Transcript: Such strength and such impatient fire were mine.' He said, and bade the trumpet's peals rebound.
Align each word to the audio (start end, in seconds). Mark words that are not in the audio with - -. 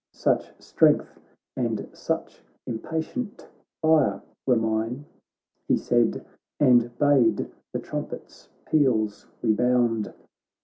Such 0.15 0.59
strength 0.59 1.19
and 1.55 1.87
such 1.93 2.43
impatient 2.65 3.47
fire 3.83 4.23
were 4.47 4.55
mine.' 4.55 5.05
He 5.67 5.77
said, 5.77 6.25
and 6.59 6.97
bade 6.97 7.51
the 7.71 7.79
trumpet's 7.79 8.49
peals 8.65 9.27
rebound. 9.43 10.11